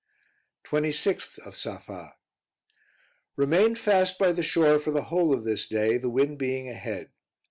26th 0.65 1.37
of 1.45 1.55
Safa. 1.55 2.15
Remained 3.35 3.77
fast 3.77 4.17
by 4.17 4.31
the 4.31 4.41
shore 4.41 4.79
for 4.79 4.89
the 4.89 5.03
whole 5.03 5.31
of 5.31 5.43
this 5.43 5.67
day, 5.67 5.99
the 5.99 6.09
wind 6.09 6.39
being 6.39 6.67
ahead. 6.67 7.11